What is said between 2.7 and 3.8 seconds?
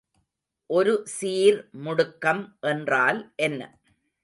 என்றால் என்ன?